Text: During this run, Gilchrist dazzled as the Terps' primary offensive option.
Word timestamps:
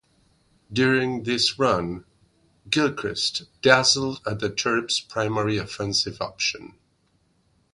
During 0.73 1.25
this 1.25 1.59
run, 1.59 2.05
Gilchrist 2.71 3.43
dazzled 3.61 4.19
as 4.25 4.39
the 4.39 4.49
Terps' 4.49 4.99
primary 5.07 5.59
offensive 5.59 6.19
option. 6.19 6.73